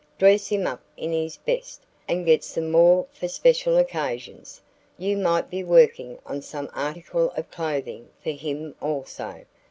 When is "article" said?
6.73-7.29